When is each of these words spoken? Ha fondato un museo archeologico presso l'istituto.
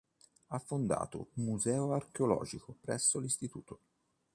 Ha 0.47 0.57
fondato 0.57 1.27
un 1.35 1.43
museo 1.43 1.93
archeologico 1.93 2.75
presso 2.81 3.19
l'istituto. 3.19 3.79